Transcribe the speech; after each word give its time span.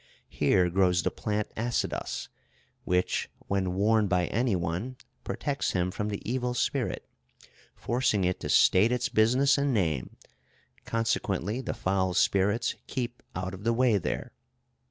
Here 0.29 0.67
grows 0.71 1.03
the 1.03 1.11
plant 1.11 1.51
Assidos, 1.55 2.27
which, 2.85 3.29
when 3.47 3.75
worn 3.75 4.07
by 4.07 4.25
any 4.29 4.55
one, 4.55 4.95
protects 5.23 5.73
him 5.73 5.91
from 5.91 6.07
the 6.09 6.27
evil 6.27 6.55
spirit, 6.55 7.07
forcing 7.75 8.23
it 8.23 8.39
to 8.39 8.49
state 8.49 8.91
its 8.91 9.09
business 9.09 9.59
and 9.59 9.75
name; 9.75 10.17
consequently 10.85 11.61
the 11.61 11.75
foul 11.75 12.15
spirits 12.15 12.73
keep 12.87 13.21
out 13.35 13.53
of 13.53 13.63
the 13.63 13.73
way 13.73 13.99
there. 13.99 14.31